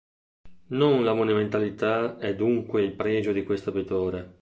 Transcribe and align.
Non 0.69 1.03
la 1.03 1.13
monumentalità 1.13 2.17
è 2.17 2.33
dunque 2.35 2.81
il 2.81 2.93
pregio 2.93 3.31
di 3.33 3.43
questo 3.43 3.71
pittore. 3.71 4.39